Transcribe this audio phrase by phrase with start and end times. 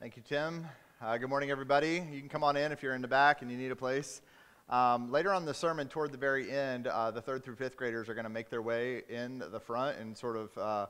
[0.00, 0.66] Thank you, Tim.
[1.02, 2.02] Uh, good morning, everybody.
[2.10, 4.22] You can come on in if you're in the back and you need a place.
[4.70, 8.08] Um, later on the sermon, toward the very end, uh, the third through fifth graders
[8.08, 10.86] are going to make their way in the front and sort of uh,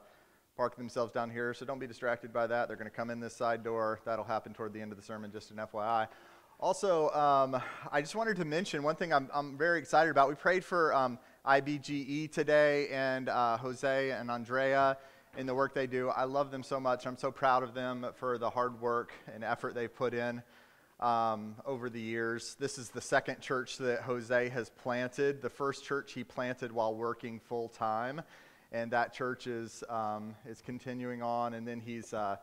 [0.56, 1.52] park themselves down here.
[1.54, 2.68] So don't be distracted by that.
[2.68, 3.98] They're going to come in this side door.
[4.04, 6.06] That'll happen toward the end of the sermon, just an FYI.
[6.60, 10.28] Also, um, I just wanted to mention one thing I'm, I'm very excited about.
[10.28, 14.98] We prayed for um, IBGE today and uh, Jose and Andrea
[15.36, 16.08] in the work they do.
[16.08, 17.06] I love them so much.
[17.06, 20.42] I'm so proud of them for the hard work and effort they've put in
[21.00, 22.56] um, over the years.
[22.58, 25.42] This is the second church that Jose has planted.
[25.42, 28.22] The first church he planted while working full time,
[28.72, 31.54] and that church is um, is continuing on.
[31.54, 32.36] And then he's uh,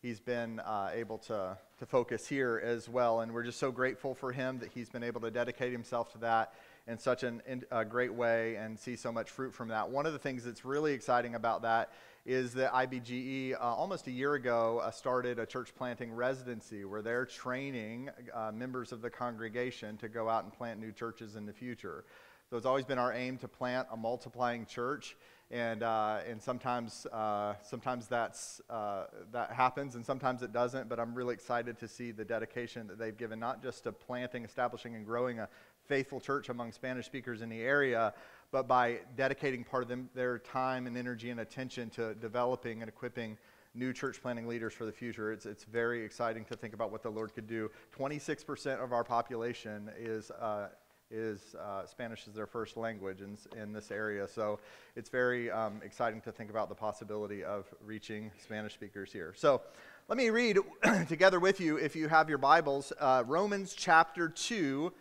[0.00, 3.20] he's been uh, able to to focus here as well.
[3.20, 6.18] And we're just so grateful for him that he's been able to dedicate himself to
[6.18, 6.54] that
[6.86, 9.88] in such an, in, a great way and see so much fruit from that.
[9.88, 11.92] One of the things that's really exciting about that
[12.26, 17.02] is that IBGE uh, almost a year ago uh, started a church planting residency where
[17.02, 21.44] they're training uh, members of the congregation to go out and plant new churches in
[21.44, 22.04] the future.
[22.48, 25.16] So it's always been our aim to plant a multiplying church,
[25.50, 30.88] and uh, and sometimes uh, sometimes that's uh, that happens, and sometimes it doesn't.
[30.88, 34.44] But I'm really excited to see the dedication that they've given, not just to planting,
[34.44, 35.48] establishing, and growing a
[35.86, 38.14] faithful church among Spanish speakers in the area,
[38.54, 42.88] but by dedicating part of them, their time and energy and attention to developing and
[42.88, 43.36] equipping
[43.74, 45.32] new church planting leaders for the future.
[45.32, 47.68] It's, it's very exciting to think about what the Lord could do.
[47.98, 50.68] 26% of our population is, uh,
[51.10, 54.28] is uh, Spanish as their first language in, in this area.
[54.28, 54.60] So
[54.94, 59.34] it's very um, exciting to think about the possibility of reaching Spanish speakers here.
[59.36, 59.62] So
[60.06, 60.58] let me read
[61.08, 64.92] together with you, if you have your Bibles, uh, Romans chapter 2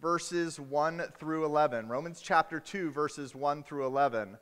[0.00, 1.88] verses 1 through 11.
[1.88, 4.38] Romans chapter 2, verses 1 through 11.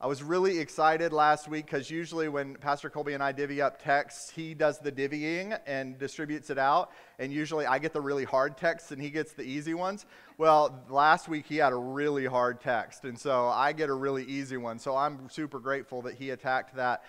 [0.00, 3.82] I was really excited last week because usually when Pastor Colby and I divvy up
[3.82, 6.90] texts, he does the divvying and distributes it out.
[7.18, 10.04] And usually I get the really hard texts and he gets the easy ones.
[10.36, 13.04] Well, last week he had a really hard text.
[13.04, 14.78] And so I get a really easy one.
[14.78, 17.04] So I'm super grateful that he attacked that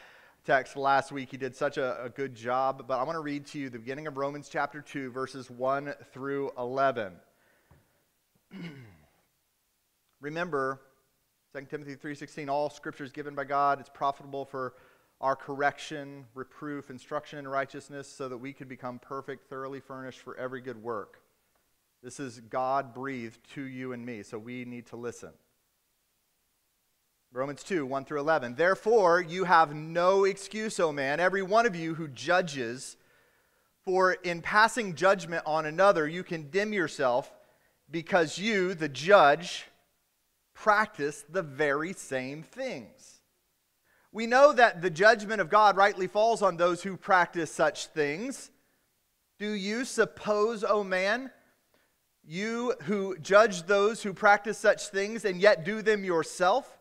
[0.45, 1.29] text last week.
[1.31, 2.85] He did such a, a good job.
[2.87, 5.93] But I want to read to you the beginning of Romans chapter 2, verses 1
[6.13, 7.15] through 11.
[10.21, 10.81] Remember,
[11.53, 13.79] 2 Timothy 3:16 all scripture is given by God.
[13.79, 14.73] It's profitable for
[15.21, 20.35] our correction, reproof, instruction in righteousness so that we can become perfect, thoroughly furnished for
[20.37, 21.21] every good work.
[22.03, 25.31] This is God breathed to you and me, so we need to listen.
[27.31, 28.55] Romans 2, 1 through 11.
[28.55, 32.95] Therefore, you have no excuse, O man, every one of you who judges,
[33.83, 37.31] for in passing judgment on another, you condemn yourself
[37.89, 39.65] because you, the judge,
[40.53, 43.19] practice the very same things.
[44.11, 48.49] We know that the judgment of God rightly falls on those who practice such things.
[49.37, 51.31] Do you suppose, O oh man,
[52.23, 56.79] you who judge those who practice such things and yet do them yourself,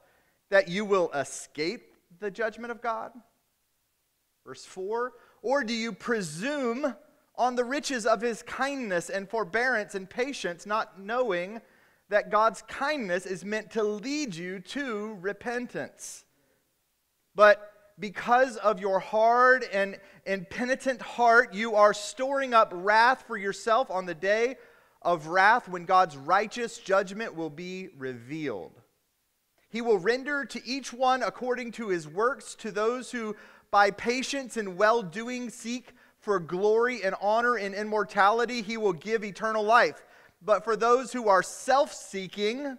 [0.51, 3.13] that you will escape the judgment of God?
[4.47, 6.95] Verse 4 Or do you presume
[7.37, 11.61] on the riches of his kindness and forbearance and patience, not knowing
[12.09, 16.25] that God's kindness is meant to lead you to repentance.
[17.34, 23.37] But because of your hard and, and penitent heart, you are storing up wrath for
[23.37, 24.56] yourself on the day
[25.03, 28.81] of wrath when God's righteous judgment will be revealed.
[29.69, 33.34] He will render to each one according to his works, to those who
[33.71, 35.93] by patience and well doing seek
[36.25, 40.03] for glory and honor and immortality, he will give eternal life.
[40.41, 42.79] But for those who are self seeking,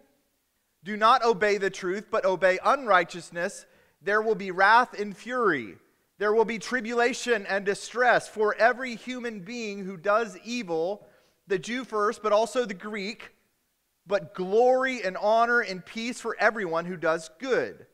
[0.83, 3.66] do not obey the truth, but obey unrighteousness,
[4.01, 5.75] there will be wrath and fury.
[6.17, 11.06] There will be tribulation and distress for every human being who does evil,
[11.47, 13.31] the Jew first, but also the Greek,
[14.07, 17.85] but glory and honor and peace for everyone who does good,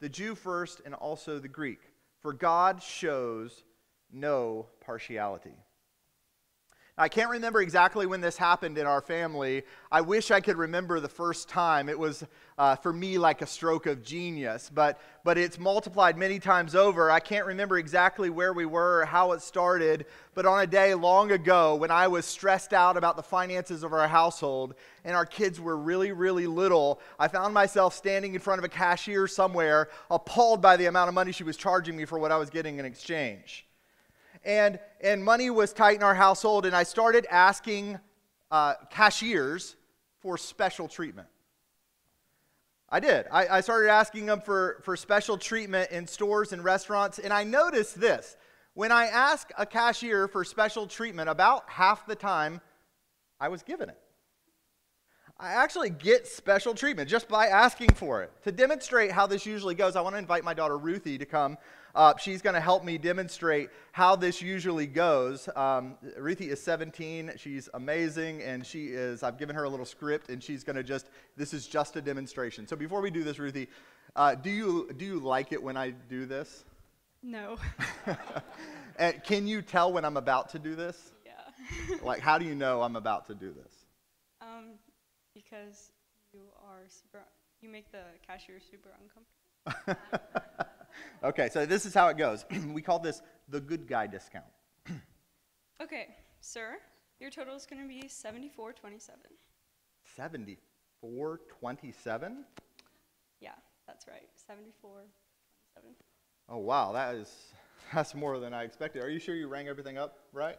[0.00, 1.80] the Jew first and also the Greek.
[2.20, 3.64] For God shows
[4.12, 5.56] no partiality.
[6.98, 9.62] I can't remember exactly when this happened in our family.
[9.90, 11.88] I wish I could remember the first time.
[11.88, 12.22] It was,
[12.58, 17.10] uh, for me, like a stroke of genius, but, but it's multiplied many times over.
[17.10, 20.04] I can't remember exactly where we were how it started,
[20.34, 23.94] but on a day long ago when I was stressed out about the finances of
[23.94, 28.58] our household and our kids were really, really little, I found myself standing in front
[28.58, 32.18] of a cashier somewhere, appalled by the amount of money she was charging me for
[32.18, 33.64] what I was getting in exchange
[34.44, 37.98] and, and money was tight in our household, and I started asking
[38.50, 39.76] uh, cashiers
[40.20, 41.28] for special treatment.
[42.88, 43.26] I did.
[43.32, 47.42] I, I started asking them for, for special treatment in stores and restaurants, and I
[47.44, 48.36] noticed this.
[48.74, 52.60] When I ask a cashier for special treatment, about half the time
[53.40, 53.98] I was given it.
[55.42, 58.30] I actually get special treatment just by asking for it.
[58.44, 61.58] To demonstrate how this usually goes, I want to invite my daughter Ruthie to come
[61.96, 62.20] up.
[62.20, 65.48] She's going to help me demonstrate how this usually goes.
[65.56, 67.32] Um, Ruthie is 17.
[67.38, 70.84] She's amazing, and she is, I've given her a little script, and she's going to
[70.84, 72.64] just, this is just a demonstration.
[72.64, 73.68] So before we do this, Ruthie,
[74.14, 76.64] uh, do, you, do you like it when I do this?
[77.20, 77.56] No.
[78.96, 81.10] and can you tell when I'm about to do this?
[81.26, 81.96] Yeah.
[82.00, 83.72] like, how do you know I'm about to do this?
[84.40, 84.74] Um,
[85.34, 85.92] because
[86.32, 87.24] you are super,
[87.60, 90.00] you make the cashier super uncomfortable.
[91.24, 92.44] okay, so this is how it goes.
[92.72, 94.44] we call this the good guy discount.
[95.82, 96.08] okay,
[96.40, 96.76] sir,
[97.20, 99.20] your total is going to be 7427.
[100.16, 102.44] 7427?
[103.40, 103.50] Yeah,
[103.86, 104.28] that's right.
[104.34, 105.94] 7427.
[106.48, 107.52] Oh wow, that is
[107.94, 109.02] that's more than I expected.
[109.02, 110.56] Are you sure you rang everything up right?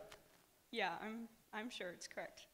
[0.72, 2.48] Yeah, I'm I'm sure it's correct.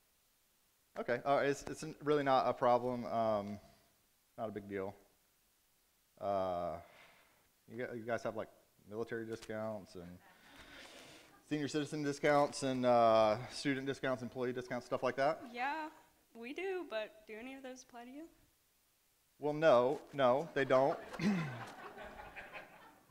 [0.99, 3.05] Okay, uh, it's it's really not a problem.
[3.05, 3.57] Um,
[4.37, 4.93] not a big deal.
[6.19, 6.73] Uh,
[7.71, 8.49] you, you guys have like
[8.89, 10.17] military discounts and
[11.49, 15.41] senior citizen discounts and uh, student discounts, employee discounts, stuff like that?
[15.53, 15.87] Yeah,
[16.35, 18.23] we do, but do any of those apply to you?
[19.39, 20.99] Well, no, no, they don't.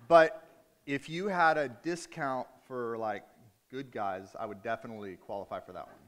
[0.08, 0.44] but
[0.84, 3.24] if you had a discount for like
[3.70, 6.07] good guys, I would definitely qualify for that one.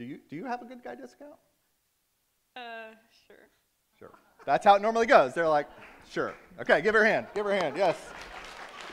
[0.00, 1.34] Do you, do you have a good guy discount?
[2.56, 2.94] Uh,
[3.26, 3.36] sure.
[3.98, 4.14] Sure.
[4.46, 5.34] That's how it normally goes.
[5.34, 5.66] They're like,
[6.10, 6.32] sure.
[6.58, 7.26] Okay, give her a hand.
[7.34, 7.76] Give her a hand.
[7.76, 7.98] Yes.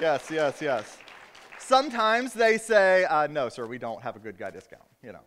[0.01, 0.97] Yes, yes, yes.
[1.59, 4.83] Sometimes they say, uh, no, sir, we don't have a good guy discount.
[5.01, 5.21] You know,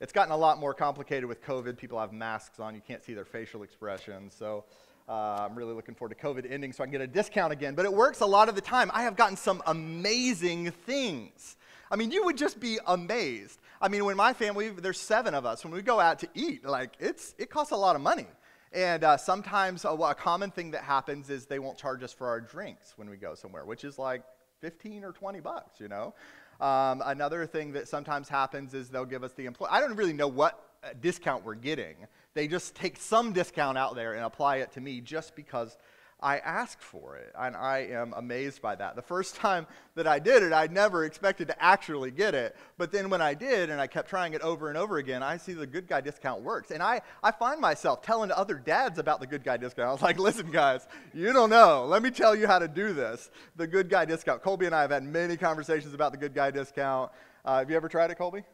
[0.00, 1.76] it's gotten a lot more complicated with COVID.
[1.76, 2.74] People have masks on.
[2.74, 4.34] You can't see their facial expressions.
[4.36, 4.64] So
[5.08, 7.76] uh, I'm really looking forward to COVID ending so I can get a discount again.
[7.76, 8.90] But it works a lot of the time.
[8.92, 11.56] I have gotten some amazing things.
[11.88, 13.59] I mean, you would just be amazed.
[13.80, 16.64] I mean, when my family, there's seven of us, when we go out to eat,
[16.66, 18.26] like, it's, it costs a lot of money.
[18.72, 22.28] And uh, sometimes a, a, common thing that happens is they won't charge us for
[22.28, 24.22] our drinks when we go somewhere, which is like
[24.60, 26.14] 15 or 20 bucks, you know?
[26.60, 29.70] Um, another thing that sometimes happens is they'll give us the employee.
[29.72, 31.96] I don't really know what uh, discount we're getting.
[32.34, 35.76] They just take some discount out there and apply it to me just because
[36.22, 38.94] I asked for it, and I am amazed by that.
[38.94, 42.56] The first time that I did it, I never expected to actually get it.
[42.76, 45.38] But then when I did, and I kept trying it over and over again, I
[45.38, 46.70] see the good guy discount works.
[46.70, 49.88] And I, I find myself telling other dads about the good guy discount.
[49.88, 51.86] I was like, listen, guys, you don't know.
[51.86, 53.30] Let me tell you how to do this.
[53.56, 54.42] The good guy discount.
[54.42, 57.10] Colby and I have had many conversations about the good guy discount.
[57.44, 58.44] Uh, have you ever tried it, Colby?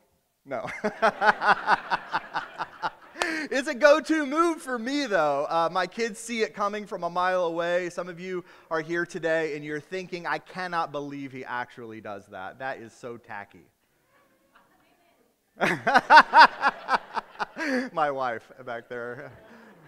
[0.44, 0.66] No.
[3.50, 5.46] it's a go to move for me, though.
[5.48, 7.90] Uh, my kids see it coming from a mile away.
[7.90, 12.26] Some of you are here today and you're thinking, I cannot believe he actually does
[12.26, 12.58] that.
[12.58, 13.66] That is so tacky.
[17.93, 19.32] my wife back there.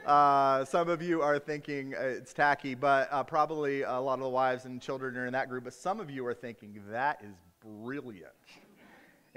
[0.07, 4.21] Uh, some of you are thinking uh, it's tacky, but uh, probably a lot of
[4.21, 5.65] the wives and children are in that group.
[5.65, 8.33] But some of you are thinking that is brilliant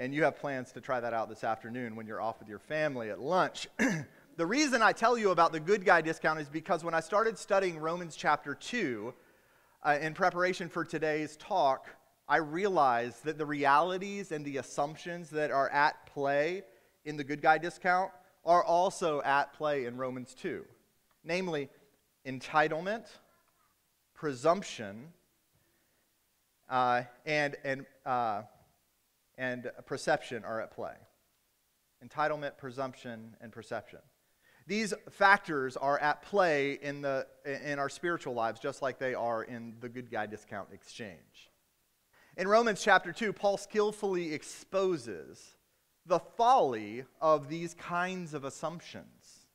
[0.02, 2.58] and you have plans to try that out this afternoon when you're off with your
[2.58, 3.68] family at lunch.
[4.36, 7.38] the reason I tell you about the good guy discount is because when I started
[7.38, 9.14] studying Romans chapter 2
[9.84, 11.88] uh, in preparation for today's talk,
[12.28, 16.64] I realized that the realities and the assumptions that are at play
[17.04, 18.10] in the good guy discount
[18.44, 20.64] are also at play in Romans 2.
[21.22, 21.68] Namely,
[22.26, 23.06] entitlement,
[24.14, 25.12] presumption,
[26.68, 28.42] uh, and, and uh,
[29.38, 30.94] and perception are at play
[32.04, 34.00] entitlement, presumption, and perception.
[34.66, 39.42] These factors are at play in, the, in our spiritual lives, just like they are
[39.42, 41.50] in the good guy discount exchange.
[42.36, 45.56] In Romans chapter 2, Paul skillfully exposes
[46.06, 49.46] the folly of these kinds of assumptions.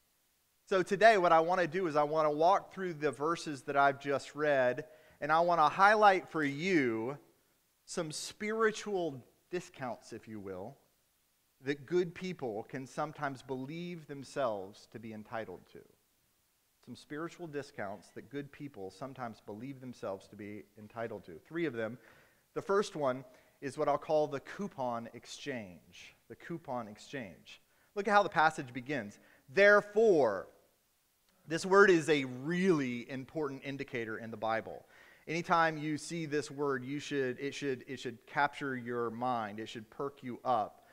[0.66, 3.64] So today, what I want to do is I want to walk through the verses
[3.64, 4.86] that I've just read,
[5.22, 7.18] and I want to highlight for you
[7.86, 10.78] some spiritual discounts, if you will,
[11.64, 15.80] that good people can sometimes believe themselves to be entitled to.
[16.86, 21.34] Some spiritual discounts that good people sometimes believe themselves to be entitled to.
[21.48, 21.98] Three of them.
[22.54, 23.26] The first one
[23.60, 26.16] is what I'll call the coupon exchange.
[26.30, 27.62] The coupon exchange.
[27.96, 29.20] Look at how the passage begins.
[29.54, 30.48] Therefore,
[31.48, 34.86] this word is a really important indicator in the Bible
[35.28, 39.70] anytime you see this word, you should, it, should, it should capture your mind, it
[39.70, 40.86] should perk you up.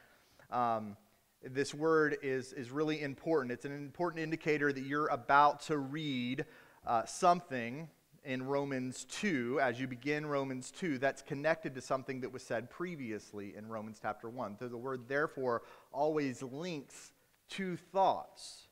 [0.50, 0.96] Um,
[1.42, 3.52] this word is, is really important.
[3.52, 6.46] It's an important indicator that you're about to read
[6.86, 7.88] uh, something,
[8.24, 12.70] in Romans 2, as you begin Romans 2, that's connected to something that was said
[12.70, 14.56] previously in Romans chapter 1.
[14.58, 15.62] So the word therefore
[15.92, 17.12] always links
[17.48, 18.63] two thoughts.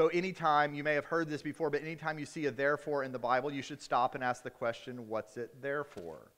[0.00, 3.12] So anytime, you may have heard this before, but anytime you see a therefore in
[3.12, 6.32] the Bible, you should stop and ask the question, what's it there for?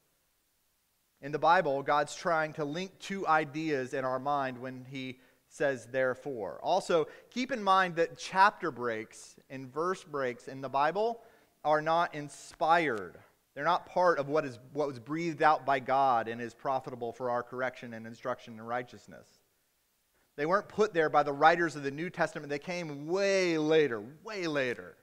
[1.21, 5.87] In the Bible, God's trying to link two ideas in our mind when he says
[5.93, 6.59] therefore.
[6.61, 11.21] Also, keep in mind that chapter breaks and verse breaks in the Bible
[11.65, 13.17] are not inspired.
[13.55, 17.13] They're not part of what, is, what was breathed out by God and is profitable
[17.13, 19.39] for our correction and instruction in righteousness.
[20.37, 22.49] They weren't put there by the writers of the New Testament.
[22.49, 24.97] They came way later, way later.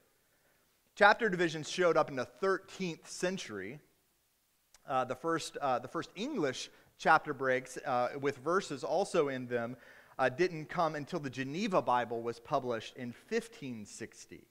[0.96, 3.80] Chapter divisions showed up in the 13th century.
[4.88, 9.78] Uh, the, first, uh, the first English chapter breaks uh, with verses also in them
[10.18, 14.48] uh, didn't come until the Geneva Bible was published in 1560.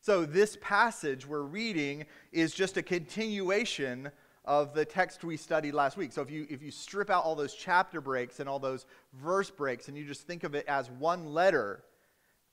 [0.00, 4.10] So, this passage we're reading is just a continuation
[4.48, 6.10] of the text we studied last week.
[6.10, 9.50] So, if you, if you strip out all those chapter breaks and all those verse
[9.50, 11.84] breaks and you just think of it as one letter,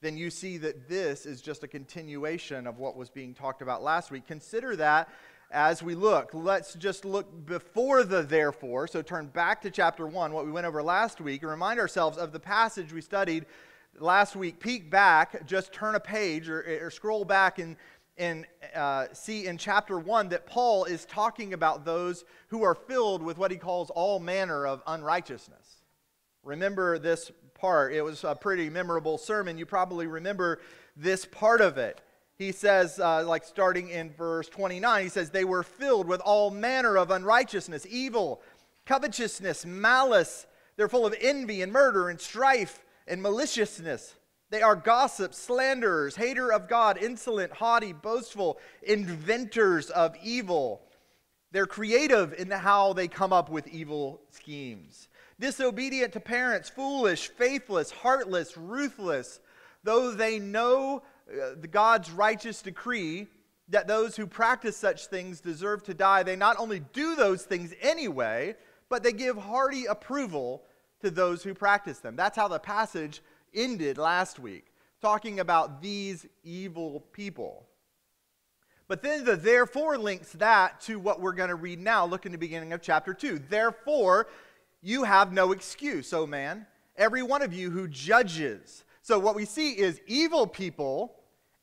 [0.01, 3.81] then you see that this is just a continuation of what was being talked about
[3.81, 4.27] last week.
[4.27, 5.09] Consider that
[5.51, 6.31] as we look.
[6.33, 8.87] Let's just look before the therefore.
[8.87, 12.17] So turn back to chapter 1, what we went over last week, and remind ourselves
[12.17, 13.45] of the passage we studied
[13.99, 14.59] last week.
[14.59, 17.77] Peek back, just turn a page or, or scroll back and,
[18.17, 23.21] and uh, see in chapter 1 that Paul is talking about those who are filled
[23.21, 25.81] with what he calls all manner of unrighteousness.
[26.43, 27.93] Remember this part.
[27.93, 29.57] It was a pretty memorable sermon.
[29.57, 30.59] You probably remember
[30.95, 32.01] this part of it
[32.37, 36.51] he says, uh, like starting in verse 29, he says, They were filled with all
[36.51, 38.41] manner of unrighteousness, evil,
[38.85, 40.45] covetousness, malice.
[40.75, 44.15] They're full of envy and murder and strife and maliciousness.
[44.51, 50.81] They are gossips, slanderers, hater of God, insolent, haughty, boastful, inventors of evil.
[51.51, 55.07] They're creative in how they come up with evil schemes.
[55.39, 59.39] Disobedient to parents, foolish, faithless, heartless, ruthless.
[59.83, 63.27] Though they know uh, God's righteous decree
[63.69, 67.73] that those who practice such things deserve to die, they not only do those things
[67.81, 68.55] anyway,
[68.89, 70.63] but they give hearty approval
[71.01, 72.15] to those who practice them.
[72.15, 73.21] That's how the passage
[73.55, 74.67] ended last week,
[75.01, 77.65] talking about these evil people.
[78.87, 82.05] But then the therefore links that to what we're going to read now.
[82.05, 83.39] Look in the beginning of chapter 2.
[83.49, 84.27] Therefore,
[84.81, 89.45] you have no excuse, O man, every one of you who judges so what we
[89.45, 91.13] see is evil people,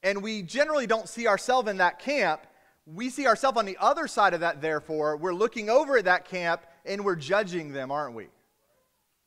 [0.04, 2.46] and we generally don't see ourselves in that camp.
[2.86, 5.16] We see ourselves on the other side of that, therefore.
[5.16, 8.28] We're looking over at that camp and we're judging them, aren't we?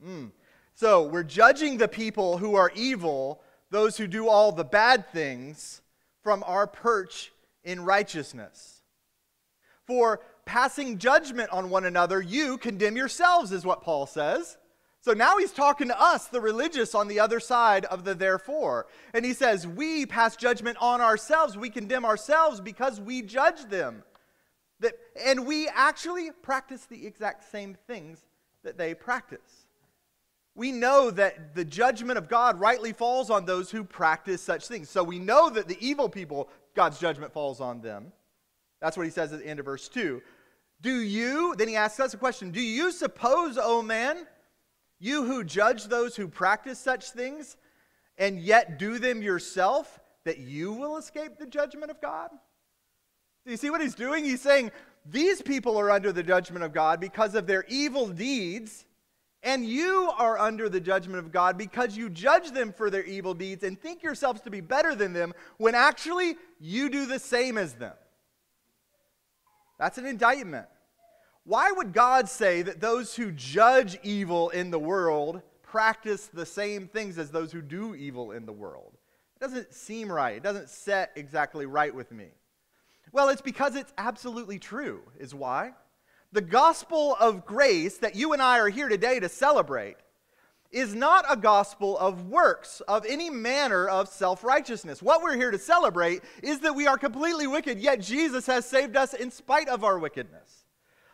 [0.01, 0.31] Mm.
[0.75, 3.41] So we're judging the people who are evil,
[3.71, 5.81] those who do all the bad things,
[6.21, 7.31] from our perch
[7.63, 8.81] in righteousness.
[9.85, 14.57] For passing judgment on one another, you condemn yourselves, is what Paul says.
[14.99, 18.87] So now he's talking to us, the religious, on the other side of the therefore.
[19.13, 21.55] And he says, We pass judgment on ourselves.
[21.55, 24.03] We condemn ourselves because we judge them.
[24.81, 28.25] That, and we actually practice the exact same things
[28.63, 29.64] that they practice.
[30.55, 34.89] We know that the judgment of God rightly falls on those who practice such things.
[34.89, 38.13] So we know that the evil people, God's judgment falls on them.
[38.79, 40.21] That's what he says at the end of verse 2.
[40.81, 44.25] Do you, then he asks us a question Do you suppose, O man,
[44.99, 47.57] you who judge those who practice such things
[48.17, 52.29] and yet do them yourself, that you will escape the judgment of God?
[53.45, 54.23] Do you see what he's doing?
[54.23, 54.71] He's saying,
[55.05, 58.85] These people are under the judgment of God because of their evil deeds,
[59.45, 63.35] and you are under the judgment of God because you judge them for their evil
[63.35, 67.57] deeds and think yourselves to be better than them when actually you do the same
[67.57, 67.93] as them.
[69.77, 70.65] That's an indictment.
[71.43, 76.87] Why would God say that those who judge evil in the world practice the same
[76.87, 78.97] things as those who do evil in the world?
[79.35, 80.37] It doesn't seem right.
[80.37, 82.29] It doesn't set exactly right with me.
[83.11, 85.73] Well, it's because it's absolutely true, is why.
[86.35, 89.95] The gospel of grace that you and I are here today to celebrate
[90.69, 95.01] is not a gospel of works, of any manner of self righteousness.
[95.01, 98.97] What we're here to celebrate is that we are completely wicked, yet Jesus has saved
[98.97, 100.65] us in spite of our wickedness.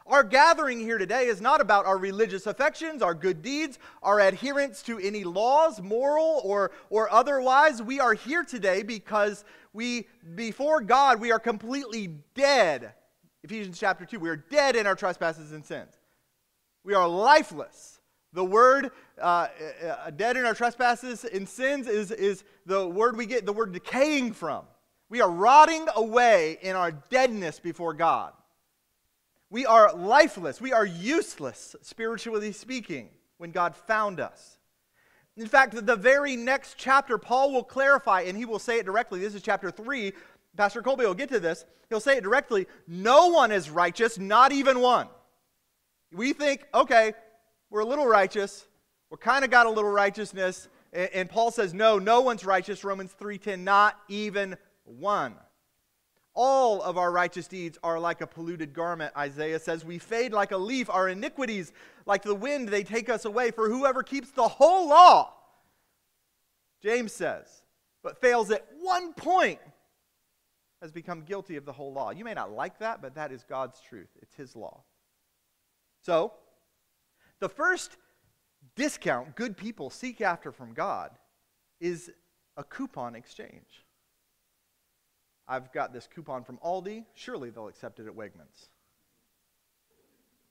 [0.08, 4.82] Our gathering here today is not about our religious affections, our good deeds, our adherence
[4.82, 7.80] to any laws, moral or, or otherwise.
[7.80, 12.94] We are here today because we, before God, we are completely dead.
[13.44, 15.94] Ephesians chapter 2, we are dead in our trespasses and sins.
[16.84, 18.00] We are lifeless.
[18.34, 19.48] The word uh,
[19.88, 23.74] uh, dead in our trespasses and sins is, is the word we get the word
[23.74, 24.66] decaying from.
[25.10, 28.32] We are rotting away in our deadness before God.
[29.50, 30.62] We are lifeless.
[30.62, 34.58] We are useless, spiritually speaking, when God found us.
[35.36, 39.20] In fact, the very next chapter, Paul will clarify, and he will say it directly.
[39.20, 40.14] This is chapter 3.
[40.58, 41.66] Pastor Colby will get to this.
[41.90, 45.08] He'll say it directly No one is righteous, not even one.
[46.14, 47.14] We think, okay,
[47.70, 48.68] we're a little righteous.
[49.10, 50.68] We're kind of got a little righteousness.
[50.94, 52.84] And Paul says, no, no one's righteous.
[52.84, 55.36] Romans 3:10, not even one.
[56.34, 59.84] All of our righteous deeds are like a polluted garment, Isaiah says.
[59.84, 60.90] We fade like a leaf.
[60.90, 61.74] Our iniquities,
[62.06, 63.52] like the wind, they take us away.
[63.52, 65.34] For whoever keeps the whole law,
[66.82, 67.48] James says,
[68.02, 69.60] but fails at one point,
[70.82, 72.10] has become guilty of the whole law.
[72.12, 74.10] You may not like that, but that is God's truth.
[74.22, 74.84] It's His law.
[76.02, 76.34] So,
[77.40, 77.98] the first
[78.76, 81.12] discount good people seek after from God
[81.80, 82.12] is
[82.58, 83.86] a coupon exchange.
[85.48, 87.06] I've got this coupon from Aldi.
[87.14, 88.70] Surely they'll accept it at Wegmans.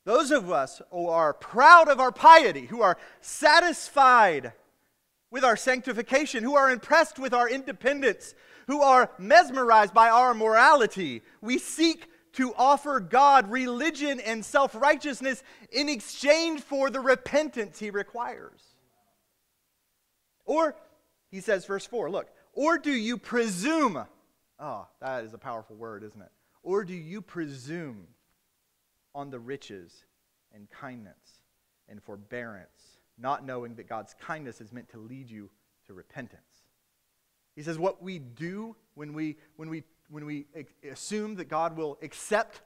[0.04, 4.52] Those of us who are proud of our piety, who are satisfied
[5.30, 8.34] with our sanctification, who are impressed with our independence,
[8.70, 15.42] who are mesmerized by our morality, we seek to offer God religion and self righteousness
[15.72, 18.60] in exchange for the repentance he requires.
[20.44, 20.76] Or,
[21.32, 24.04] he says, verse 4, look, or do you presume?
[24.60, 26.30] Oh, that is a powerful word, isn't it?
[26.62, 28.06] Or do you presume
[29.16, 30.04] on the riches
[30.54, 31.42] and kindness
[31.88, 35.50] and forbearance, not knowing that God's kindness is meant to lead you
[35.88, 36.49] to repentance?
[37.60, 40.46] He says, what we do when we, when we when we
[40.90, 42.62] assume that God will accept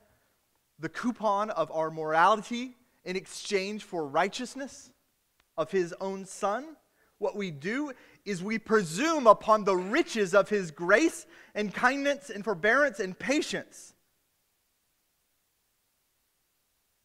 [0.79, 4.93] the coupon of our morality in exchange for righteousness
[5.59, 6.77] of his own son,
[7.19, 7.91] what we do
[8.25, 13.95] is we presume upon the riches of his grace and kindness and forbearance and patience.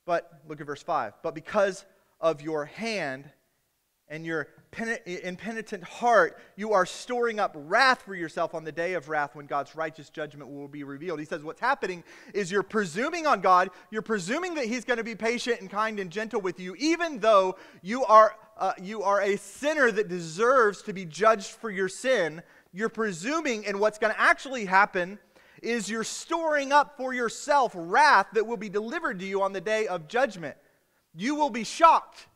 [0.05, 1.15] But look at verse 5.
[1.24, 1.85] But because
[2.22, 3.31] of your hand
[4.09, 4.48] and your
[5.05, 9.45] impenitent heart, you are storing up wrath for yourself on the day of wrath when
[9.45, 11.19] God's righteous judgment will be revealed.
[11.19, 15.03] He says, What's happening is you're presuming on God, you're presuming that He's going to
[15.03, 19.22] be patient and kind and gentle with you, even though you are, uh, you are
[19.22, 22.41] a sinner that deserves to be judged for your sin.
[22.74, 25.19] You're presuming, and what's going to actually happen
[25.61, 29.61] is you're storing up for yourself wrath that will be delivered to you on the
[29.61, 30.55] day of judgment.
[31.13, 32.27] You will be shocked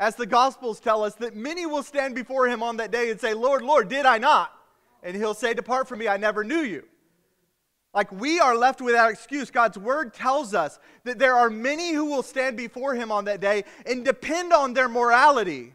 [0.00, 3.20] as the Gospels tell us, that many will stand before him on that day and
[3.20, 4.50] say, Lord, Lord, did I not?
[5.02, 6.84] And he'll say, Depart from me, I never knew you.
[7.92, 9.50] Like we are left without excuse.
[9.50, 13.40] God's word tells us that there are many who will stand before him on that
[13.40, 15.74] day and depend on their morality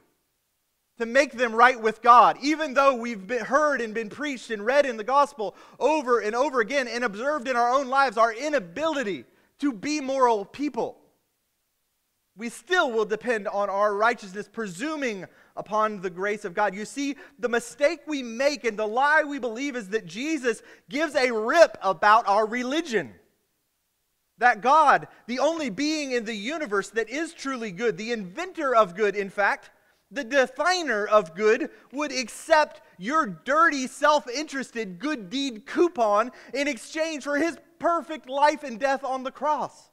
[0.97, 4.65] to make them right with God, even though we've been heard and been preached and
[4.65, 8.33] read in the gospel over and over again and observed in our own lives our
[8.33, 9.25] inability
[9.59, 10.97] to be moral people
[12.37, 16.75] we still will depend on our righteousness, presuming upon the grace of God.
[16.75, 21.15] You see, the mistake we make and the lie we believe is that Jesus gives
[21.15, 23.13] a rip about our religion.
[24.37, 28.95] That God, the only being in the universe that is truly good, the inventor of
[28.95, 29.69] good, in fact,
[30.11, 37.23] the definer of good, would accept your dirty, self interested good deed coupon in exchange
[37.23, 39.89] for his perfect life and death on the cross.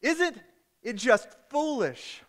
[0.00, 0.38] Isn't
[0.82, 2.22] it's just foolish.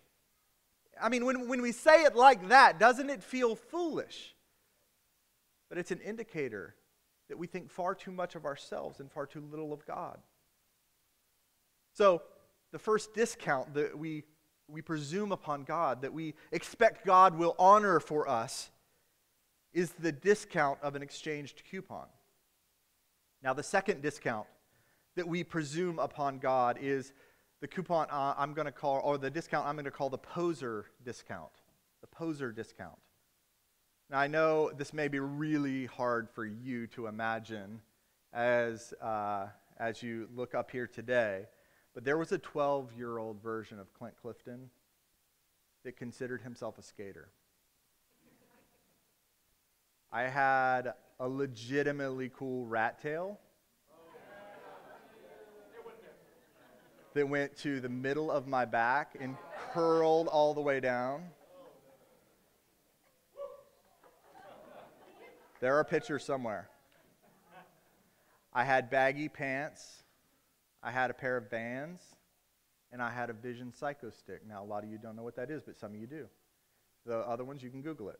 [1.01, 4.35] I mean, when, when we say it like that, doesn't it feel foolish?
[5.69, 6.75] But it's an indicator
[7.29, 10.19] that we think far too much of ourselves and far too little of God.
[11.93, 12.21] So,
[12.71, 14.23] the first discount that we,
[14.67, 18.71] we presume upon God, that we expect God will honor for us,
[19.73, 22.07] is the discount of an exchanged coupon.
[23.43, 24.47] Now, the second discount
[25.15, 27.13] that we presume upon God is
[27.63, 30.17] the coupon uh, I'm going to call, or the discount I'm going to call the
[30.17, 31.61] poser discount.
[32.01, 32.99] The poser discount.
[34.09, 37.79] Now, I know this may be really hard for you to imagine
[38.33, 39.47] as, uh,
[39.77, 41.45] as you look up here today,
[41.93, 44.69] but there was a 12 year old version of Clint Clifton
[45.85, 47.29] that considered himself a skater.
[50.11, 53.39] I had a legitimately cool rat tail
[57.13, 59.35] that went to the middle of my back and
[59.71, 61.23] curled all the way down.
[65.59, 66.69] There are pictures somewhere.
[68.53, 70.03] I had baggy pants,
[70.83, 72.01] I had a pair of vans,
[72.91, 74.41] and I had a Vision Psycho stick.
[74.47, 76.27] Now, a lot of you don't know what that is, but some of you do.
[77.05, 78.19] The other ones, you can Google it.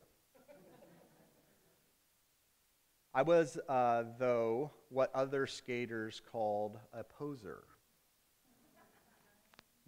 [3.14, 7.64] I was, uh, though, what other skaters called a poser.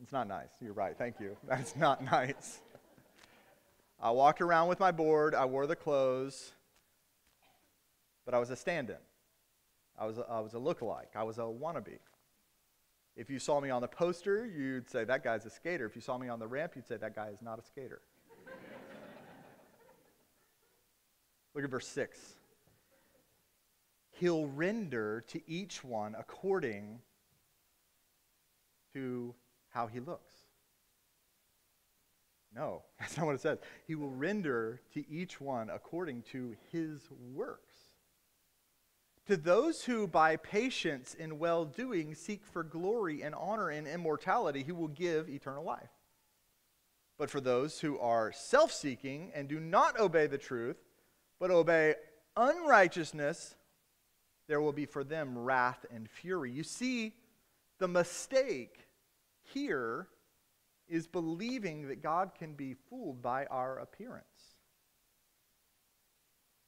[0.01, 0.49] It's not nice.
[0.61, 0.97] You're right.
[0.97, 1.37] Thank you.
[1.47, 2.59] That's not nice.
[3.99, 5.33] I walked around with my board.
[5.33, 6.51] I wore the clothes,
[8.25, 8.97] but I was a stand-in.
[9.97, 11.15] I was a, I was a lookalike.
[11.15, 11.99] I was a wannabe.
[13.15, 15.85] If you saw me on the poster, you'd say that guy's a skater.
[15.85, 18.01] If you saw me on the ramp, you'd say that guy is not a skater.
[21.55, 22.19] Look at verse 6.
[24.11, 26.99] He'll render to each one according
[28.93, 29.33] to
[29.75, 30.33] how he looks.
[32.55, 33.59] No, that's not what it says.
[33.85, 37.01] He will render to each one according to his
[37.33, 37.75] works.
[39.27, 44.63] To those who by patience and well doing seek for glory and honor and immortality,
[44.63, 45.89] he will give eternal life.
[47.17, 50.77] But for those who are self seeking and do not obey the truth,
[51.39, 51.95] but obey
[52.37, 53.55] unrighteousness,
[54.47, 56.51] there will be for them wrath and fury.
[56.51, 57.13] You see,
[57.79, 58.84] the mistake
[59.53, 60.07] here
[60.87, 64.55] is believing that God can be fooled by our appearance.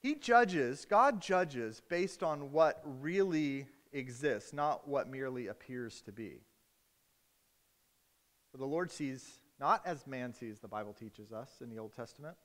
[0.02, 6.42] He judges, God judges based on what really exists, not what merely appears to be.
[8.52, 11.94] For the Lord sees not as man sees, the Bible teaches us in the Old
[11.94, 12.38] Testament.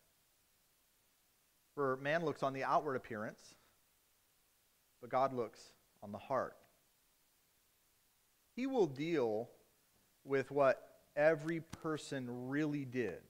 [1.75, 3.55] For man looks on the outward appearance,
[5.01, 5.61] but God looks
[6.03, 6.57] on the heart.
[8.55, 9.49] He will deal
[10.25, 10.83] with what
[11.17, 13.21] every person really did.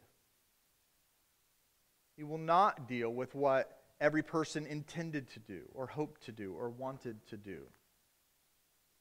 [2.16, 6.52] He will not deal with what every person intended to do, or hoped to do,
[6.52, 7.62] or wanted to do.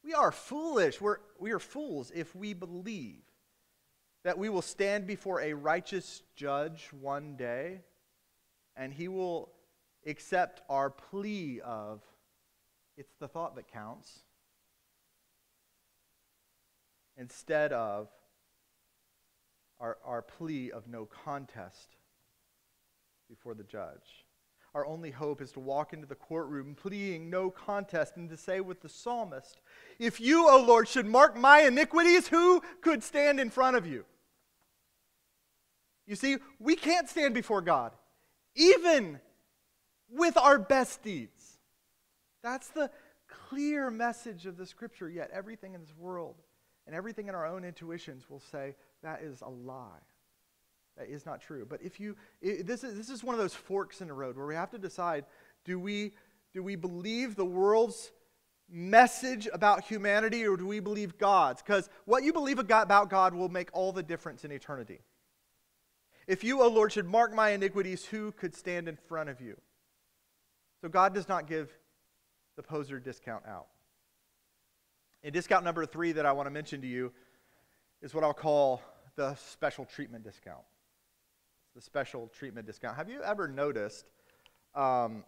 [0.04, 1.00] We are foolish.
[1.02, 3.22] We're, we are fools if we believe
[4.24, 7.82] that we will stand before a righteous judge one day
[8.76, 9.52] and he will
[10.06, 12.02] accept our plea of,
[12.98, 14.20] it's the thought that counts,
[17.18, 18.10] instead of
[19.80, 21.96] our, our plea of no contest
[23.30, 24.26] before the judge.
[24.74, 28.62] Our only hope is to walk into the courtroom pleading no contest and to say
[28.62, 29.60] with the psalmist,
[30.00, 34.06] If you, O Lord, should mark my iniquities, who could stand in front of you?
[36.08, 37.92] You see, we can't stand before God,
[38.56, 39.20] even
[40.10, 41.58] with our best deeds.
[42.42, 42.90] That's the
[43.28, 46.36] clear message of the scripture, yet everything in this world
[46.86, 50.02] and everything in our own intuitions will say that is a lie.
[50.98, 51.66] That is not true.
[51.68, 54.46] But if you, this, is, this is one of those forks in the road where
[54.46, 55.26] we have to decide
[55.64, 56.14] do we,
[56.54, 58.12] do we believe the world's
[58.70, 61.62] message about humanity or do we believe God's?
[61.62, 65.02] Because what you believe about God will make all the difference in eternity.
[66.28, 69.58] If you, O Lord, should mark my iniquities, who could stand in front of you?
[70.82, 71.72] So God does not give
[72.56, 73.68] the poser discount out.
[75.24, 77.12] And discount number three that I want to mention to you
[78.02, 78.82] is what I'll call
[79.16, 80.64] the special treatment discount.
[81.76, 82.98] the special treatment discount.
[82.98, 84.06] Have you ever noticed
[84.76, 85.24] um,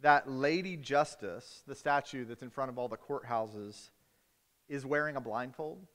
[0.00, 3.90] that Lady Justice, the statue that's in front of all the courthouses,
[4.68, 5.86] is wearing a blindfold?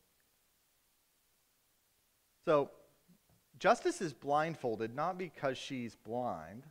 [2.45, 2.71] So,
[3.59, 6.63] Justice is blindfolded not because she's blind,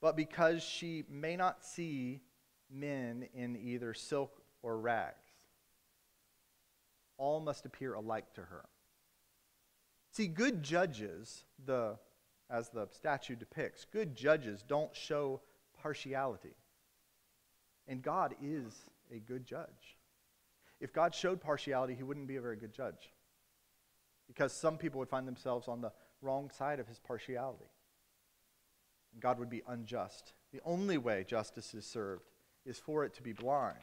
[0.00, 2.20] but because she may not see
[2.70, 5.16] men in either silk or rags.
[7.16, 8.64] All must appear alike to her.
[10.12, 11.96] See, good judges, the,
[12.50, 15.40] as the statue depicts, good judges don't show
[15.82, 16.56] partiality.
[17.86, 18.72] And God is
[19.14, 19.96] a good judge.
[20.80, 23.12] If God showed partiality, he wouldn't be a very good judge.
[24.26, 27.70] Because some people would find themselves on the wrong side of his partiality.
[29.12, 30.34] And God would be unjust.
[30.52, 32.30] The only way justice is served
[32.64, 33.78] is for it to be blind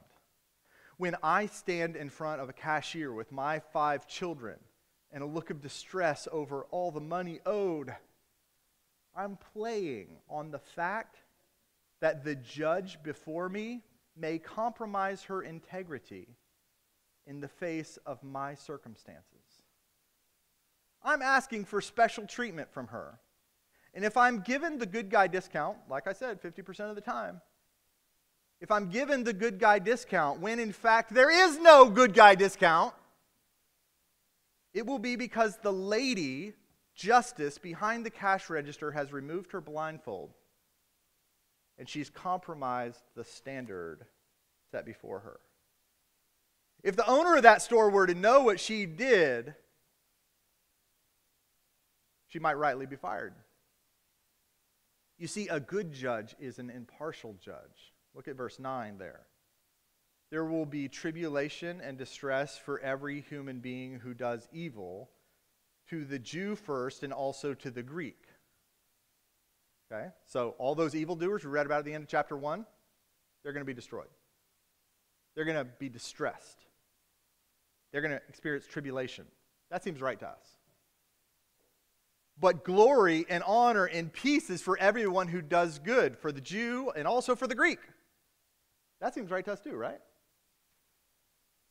[0.98, 4.58] when I stand in front of a cashier with my five children
[5.12, 7.94] and a look of distress over all the money owed,
[9.16, 11.18] I'm playing on the fact
[12.02, 13.82] that the judge before me
[14.16, 16.28] may compromise her integrity
[17.26, 19.64] in the face of my circumstances.
[21.04, 23.20] I'm asking for special treatment from her.
[23.94, 27.42] And if I'm given the good guy discount, like I said, 50% of the time,
[28.62, 32.36] if I'm given the good guy discount when in fact there is no good guy
[32.36, 32.94] discount,
[34.74, 36.54] it will be because the lady,
[36.96, 40.34] Justice, behind the cash register has removed her blindfold
[41.78, 44.06] and she's compromised the standard
[44.72, 45.40] set before her.
[46.84, 49.56] If the owner of that store were to know what she did,
[52.28, 53.34] she might rightly be fired.
[55.18, 57.94] You see, a good judge is an impartial judge.
[58.16, 59.28] Look at verse 9 there.
[60.32, 65.10] There will be tribulation and distress for every human being who does evil,
[65.90, 68.24] to the Jew first and also to the Greek.
[69.92, 70.08] Okay?
[70.26, 72.66] So, all those evildoers we read about at the end of chapter 1,
[73.44, 74.08] they're going to be destroyed.
[75.36, 76.66] They're going to be distressed.
[77.92, 79.26] They're going to experience tribulation.
[79.70, 80.58] That seems right to us.
[82.40, 86.92] But glory and honor and peace is for everyone who does good, for the Jew
[86.96, 87.80] and also for the Greek.
[89.06, 90.00] That seems right to us too, right?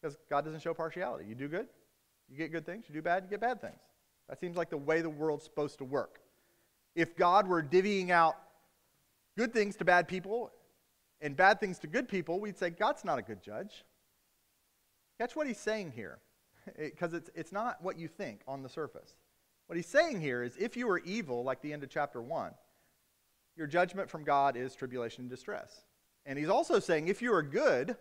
[0.00, 1.24] Because God doesn't show partiality.
[1.28, 1.66] You do good,
[2.30, 2.84] you get good things.
[2.88, 3.80] You do bad, you get bad things.
[4.28, 6.20] That seems like the way the world's supposed to work.
[6.94, 8.36] If God were divvying out
[9.36, 10.52] good things to bad people
[11.20, 13.84] and bad things to good people, we'd say God's not a good judge.
[15.18, 16.20] Catch what he's saying here,
[16.78, 19.16] because it, it's, it's not what you think on the surface.
[19.66, 22.52] What he's saying here is if you are evil, like the end of chapter 1,
[23.56, 25.84] your judgment from God is tribulation and distress.
[26.26, 27.96] And he's also saying if you are good,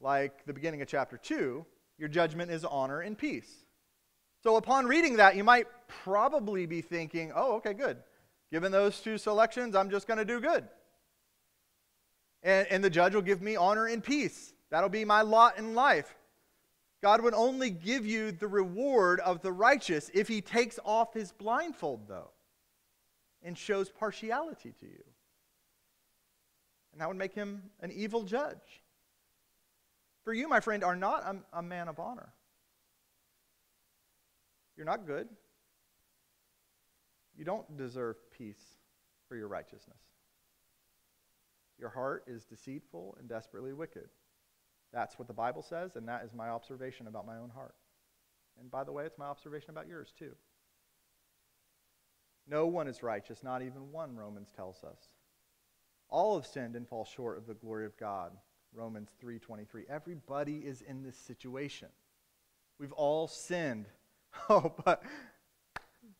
[0.00, 1.64] like the beginning of chapter 2,
[1.98, 3.50] your judgment is honor and peace.
[4.42, 7.98] So upon reading that, you might probably be thinking, oh, okay, good.
[8.50, 10.64] Given those two selections, I'm just going to do good.
[12.42, 14.52] And, and the judge will give me honor and peace.
[14.70, 16.14] That'll be my lot in life.
[17.02, 21.32] God would only give you the reward of the righteous if he takes off his
[21.32, 22.30] blindfold, though,
[23.42, 25.04] and shows partiality to you.
[26.92, 28.82] And that would make him an evil judge.
[30.24, 32.32] For you, my friend, are not a, a man of honor.
[34.76, 35.28] You're not good.
[37.36, 38.62] You don't deserve peace
[39.28, 40.02] for your righteousness.
[41.78, 44.08] Your heart is deceitful and desperately wicked.
[44.92, 47.74] That's what the Bible says, and that is my observation about my own heart.
[48.60, 50.32] And by the way, it's my observation about yours too.
[52.46, 54.98] No one is righteous, not even one, Romans tells us.
[56.12, 58.32] All have sinned and fall short of the glory of God,
[58.74, 59.86] Romans 3:23.
[59.88, 61.88] Everybody is in this situation.
[62.78, 63.86] We've all sinned.
[64.48, 65.02] Oh, but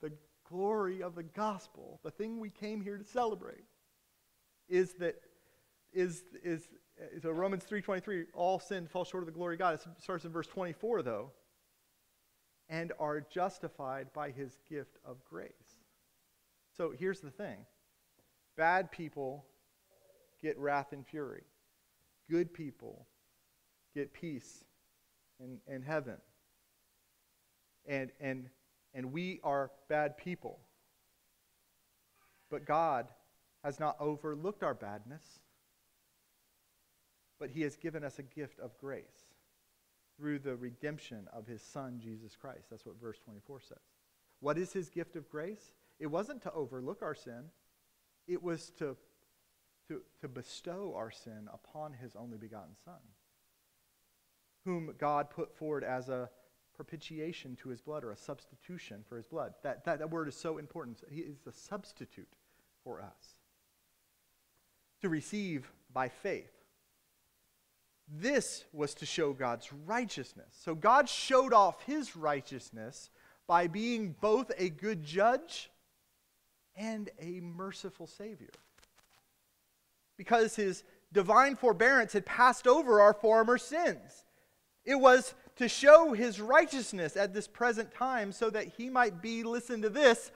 [0.02, 0.12] the
[0.46, 3.64] glory of the gospel, the thing we came here to celebrate,
[4.68, 5.14] is that
[5.94, 6.68] is is
[7.22, 9.74] so Romans 3.23, all sin falls short of the glory of God.
[9.76, 11.31] It starts in verse 24, though.
[12.68, 15.81] And are justified by his gift of grace.
[16.76, 17.64] So here's the thing
[18.59, 19.46] bad people
[20.42, 21.44] get wrath and fury,
[22.31, 23.07] good people
[23.94, 24.64] get peace
[25.40, 26.16] and, in heaven.
[27.87, 28.48] And, and,
[28.94, 30.61] and we are bad people.
[32.50, 33.09] But God
[33.64, 35.40] has not overlooked our badness
[37.42, 39.26] but he has given us a gift of grace
[40.16, 42.70] through the redemption of his son, Jesus Christ.
[42.70, 43.78] That's what verse 24 says.
[44.38, 45.72] What is his gift of grace?
[45.98, 47.46] It wasn't to overlook our sin,
[48.28, 48.96] it was to,
[49.92, 52.94] to, to bestow our sin upon his only begotten Son,
[54.64, 56.31] whom God put forward as a
[56.74, 59.55] propitiation to his blood or a substitution for his blood.
[59.62, 61.02] That, that, that word is so important.
[61.11, 62.28] He is the substitute
[62.83, 63.38] for us.
[65.02, 66.50] To receive by faith
[68.09, 70.55] this was to show God's righteousness.
[70.61, 73.11] So God showed off his righteousness
[73.46, 75.70] by being both a good judge
[76.76, 78.50] and a merciful Savior.
[80.22, 84.24] Because his divine forbearance had passed over our former sins.
[84.85, 89.42] It was to show his righteousness at this present time so that he might be,
[89.42, 90.30] listen to this,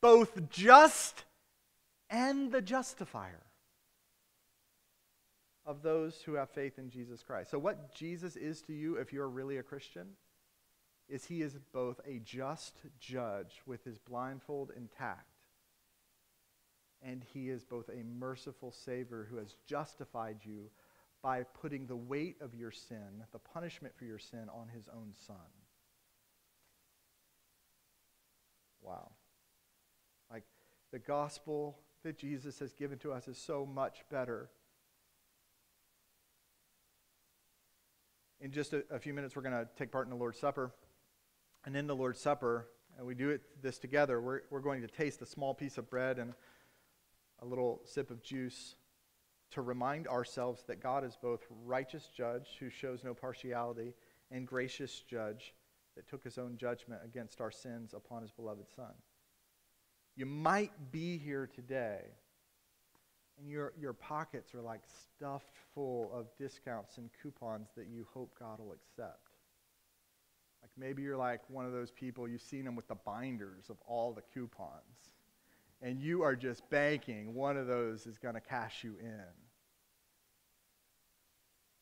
[0.00, 1.22] both just
[2.10, 3.44] and the justifier
[5.64, 7.52] of those who have faith in Jesus Christ.
[7.52, 10.08] So, what Jesus is to you, if you're really a Christian,
[11.08, 15.29] is he is both a just judge with his blindfold intact,
[17.02, 20.70] and he is both a merciful Savior who has justified you
[21.22, 25.12] by putting the weight of your sin, the punishment for your sin, on his own
[25.26, 25.36] Son.
[28.82, 29.10] Wow.
[30.30, 30.44] Like
[30.92, 34.50] the gospel that Jesus has given to us is so much better
[38.40, 40.72] in just a, a few minutes, we're going to take part in the Lord's Supper.
[41.64, 44.88] And in the Lord's Supper, and we do it this together, we're, we're going to
[44.88, 46.32] taste a small piece of bread and
[47.40, 48.76] a little sip of juice
[49.52, 53.94] to remind ourselves that God is both righteous judge who shows no partiality
[54.30, 55.54] and gracious judge
[55.96, 58.92] that took his own judgment against our sins upon his beloved Son.
[60.16, 62.02] You might be here today
[63.40, 68.34] and your, your pockets are like stuffed full of discounts and coupons that you hope
[68.38, 69.30] God will accept.
[70.62, 73.78] Like maybe you're like one of those people, you've seen them with the binders of
[73.86, 75.09] all the coupons.
[75.82, 79.24] And you are just banking one of those is going to cash you in.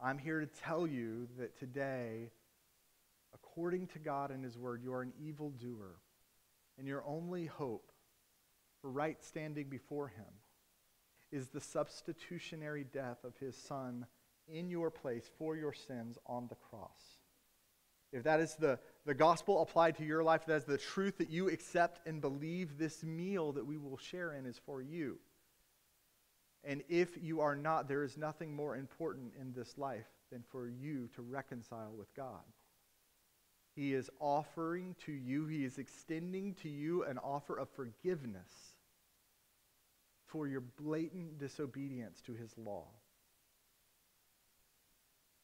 [0.00, 2.30] I'm here to tell you that today,
[3.34, 5.96] according to God and His Word, you are an evildoer,
[6.78, 7.90] and your only hope
[8.80, 10.24] for right standing before Him
[11.32, 14.06] is the substitutionary death of His Son
[14.46, 17.18] in your place for your sins on the cross.
[18.12, 18.78] If that is the,
[19.08, 22.76] the gospel applied to your life, that is the truth that you accept and believe,
[22.76, 25.18] this meal that we will share in is for you.
[26.62, 30.68] And if you are not, there is nothing more important in this life than for
[30.68, 32.42] you to reconcile with God.
[33.74, 38.74] He is offering to you, He is extending to you an offer of forgiveness
[40.26, 42.88] for your blatant disobedience to His law.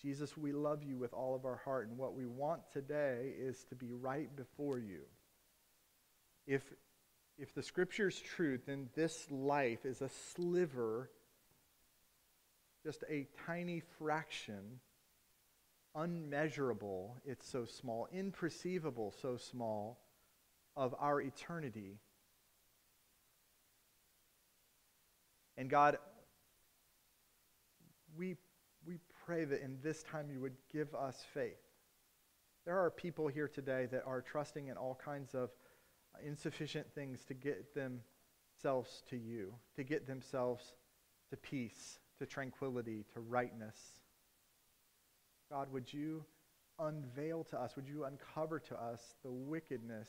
[0.05, 3.65] Jesus, we love you with all of our heart, and what we want today is
[3.71, 5.01] to be right before you.
[6.47, 6.63] If,
[7.39, 11.11] if the scripture's true, then this life is a sliver,
[12.83, 14.79] just a tiny fraction,
[15.95, 20.01] unmeasurable, it's so small, imperceivable, so small,
[20.77, 21.97] of our eternity.
[25.57, 25.97] And God,
[28.19, 28.37] we
[29.25, 31.61] pray that in this time you would give us faith.
[32.65, 35.51] There are people here today that are trusting in all kinds of
[36.25, 40.75] insufficient things to get themselves to you, to get themselves
[41.31, 43.77] to peace, to tranquility, to rightness.
[45.51, 46.25] God, would you
[46.79, 50.09] unveil to us, would you uncover to us the wickedness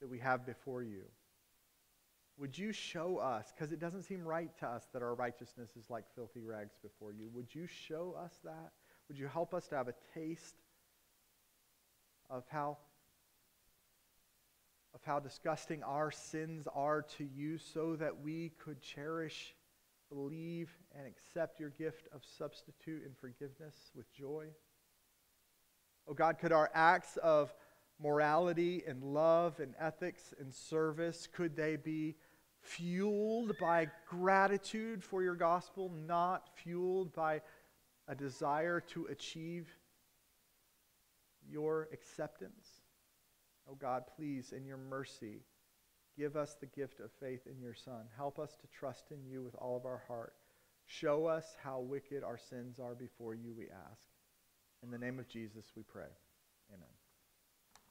[0.00, 1.02] that we have before you?
[2.38, 5.88] Would you show us, because it doesn't seem right to us that our righteousness is
[5.88, 8.72] like filthy rags before you, would you show us that?
[9.08, 10.56] Would you help us to have a taste
[12.28, 12.76] of how,
[14.94, 19.54] of how disgusting our sins are to you so that we could cherish,
[20.10, 24.46] believe, and accept your gift of substitute and forgiveness with joy?
[26.06, 27.54] Oh God, could our acts of
[27.98, 32.14] morality and love and ethics and service, could they be
[32.66, 37.40] fueled by gratitude for your gospel, not fueled by
[38.08, 39.68] a desire to achieve
[41.48, 42.66] your acceptance.
[43.70, 45.42] Oh God, please, in your mercy,
[46.16, 48.04] give us the gift of faith in your Son.
[48.16, 50.34] Help us to trust in you with all of our heart.
[50.86, 54.06] Show us how wicked our sins are before you, we ask.
[54.82, 56.10] In the name of Jesus, we pray.
[56.72, 57.05] Amen.